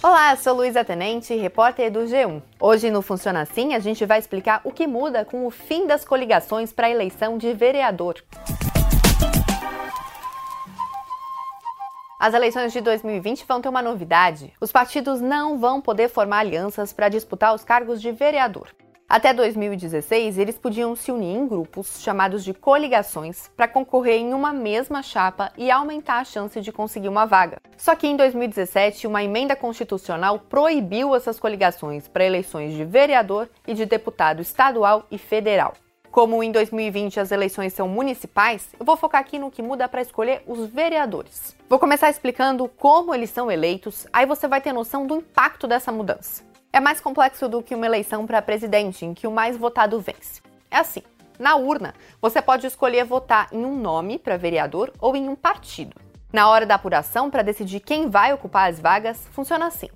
[0.00, 2.40] Olá, sou Luísa Tenente, repórter do G1.
[2.60, 6.04] Hoje no Funciona Assim a gente vai explicar o que muda com o fim das
[6.04, 8.14] coligações para a eleição de vereador.
[12.20, 14.52] As eleições de 2020 vão ter uma novidade.
[14.60, 18.68] Os partidos não vão poder formar alianças para disputar os cargos de vereador.
[19.10, 24.52] Até 2016, eles podiam se unir em grupos chamados de coligações para concorrer em uma
[24.52, 27.56] mesma chapa e aumentar a chance de conseguir uma vaga.
[27.78, 33.72] Só que em 2017, uma emenda constitucional proibiu essas coligações para eleições de vereador e
[33.72, 35.72] de deputado estadual e federal.
[36.10, 40.02] Como em 2020 as eleições são municipais, eu vou focar aqui no que muda para
[40.02, 41.56] escolher os vereadores.
[41.66, 45.90] Vou começar explicando como eles são eleitos, aí você vai ter noção do impacto dessa
[45.90, 46.47] mudança.
[46.70, 50.42] É mais complexo do que uma eleição para presidente, em que o mais votado vence.
[50.70, 51.02] É assim:
[51.38, 55.96] na urna, você pode escolher votar em um nome para vereador ou em um partido.
[56.30, 59.88] Na hora da apuração, para decidir quem vai ocupar as vagas, funciona assim.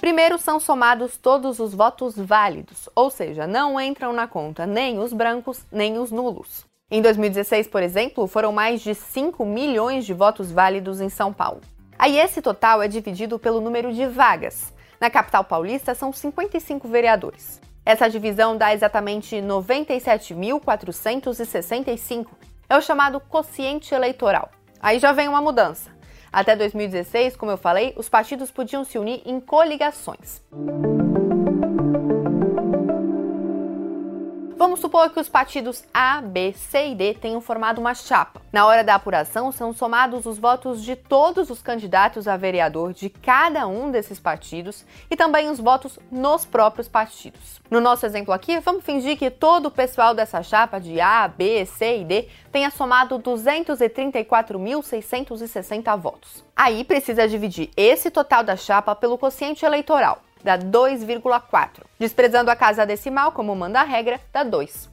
[0.00, 5.12] Primeiro são somados todos os votos válidos, ou seja, não entram na conta nem os
[5.12, 6.64] brancos nem os nulos.
[6.88, 11.60] Em 2016, por exemplo, foram mais de 5 milhões de votos válidos em São Paulo.
[11.98, 14.74] Aí esse total é dividido pelo número de vagas.
[15.00, 17.60] Na capital paulista são 55 vereadores.
[17.84, 22.26] Essa divisão dá exatamente 97.465.
[22.68, 24.50] É o chamado quociente eleitoral.
[24.80, 25.94] Aí já vem uma mudança.
[26.32, 30.42] Até 2016, como eu falei, os partidos podiam se unir em coligações.
[34.66, 38.42] Vamos supor que os partidos A, B, C e D tenham formado uma chapa.
[38.52, 43.08] Na hora da apuração, são somados os votos de todos os candidatos a vereador de
[43.08, 47.60] cada um desses partidos e também os votos nos próprios partidos.
[47.70, 51.64] No nosso exemplo aqui, vamos fingir que todo o pessoal dessa chapa de A, B,
[51.64, 56.44] C e D tenha somado 234.660 votos.
[56.56, 61.82] Aí precisa dividir esse total da chapa pelo quociente eleitoral dá 2,4.
[61.98, 64.88] Desprezando a casa decimal, como manda a regra, dá 2.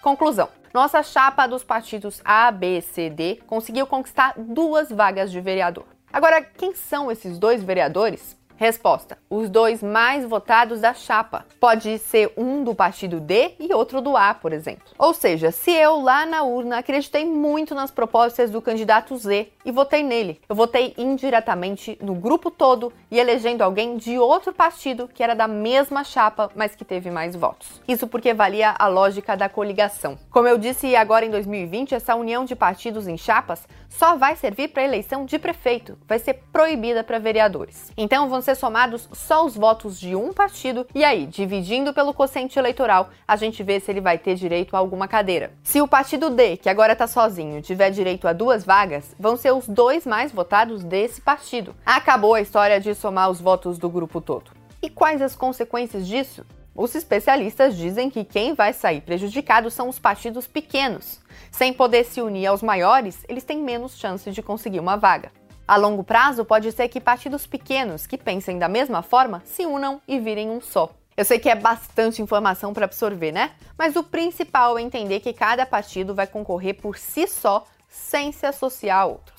[0.00, 0.48] Conclusão.
[0.72, 5.84] Nossa chapa dos partidos A, B, C, D conseguiu conquistar duas vagas de vereador.
[6.12, 8.36] Agora, quem são esses dois vereadores?
[8.56, 11.44] Resposta: os dois mais votados da chapa.
[11.60, 14.86] Pode ser um do partido D e outro do A, por exemplo.
[14.98, 19.72] Ou seja, se eu lá na urna acreditei muito nas propostas do candidato Z e
[19.72, 25.24] votei nele, eu votei indiretamente no grupo todo e elegendo alguém de outro partido que
[25.24, 27.82] era da mesma chapa, mas que teve mais votos.
[27.88, 30.16] Isso porque valia a lógica da coligação.
[30.30, 34.68] Como eu disse agora em 2020, essa união de partidos em chapas só vai servir
[34.68, 37.90] para eleição de prefeito, vai ser proibida para vereadores.
[37.96, 42.58] Então vão ser somados só os votos de um partido e aí, dividindo pelo quociente
[42.58, 45.52] eleitoral, a gente vê se ele vai ter direito a alguma cadeira.
[45.62, 49.55] Se o partido D, que agora está sozinho, tiver direito a duas vagas, vão ser
[49.56, 51.74] os dois mais votados desse partido.
[51.84, 54.50] Acabou a história de somar os votos do grupo todo.
[54.82, 56.44] E quais as consequências disso?
[56.74, 61.20] Os especialistas dizem que quem vai sair prejudicado são os partidos pequenos.
[61.50, 65.32] Sem poder se unir aos maiores, eles têm menos chances de conseguir uma vaga.
[65.66, 70.00] A longo prazo, pode ser que partidos pequenos que pensem da mesma forma se unam
[70.06, 70.90] e virem um só.
[71.16, 73.52] Eu sei que é bastante informação para absorver, né?
[73.76, 78.44] Mas o principal é entender que cada partido vai concorrer por si só, sem se
[78.44, 79.35] associar a outros.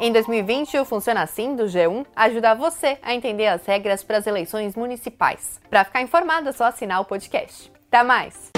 [0.00, 4.28] Em 2020, o Funciona Assim do G1 ajuda você a entender as regras para as
[4.28, 5.60] eleições municipais.
[5.68, 7.72] Para ficar informado, é só assinar o podcast.
[7.88, 8.57] Até mais!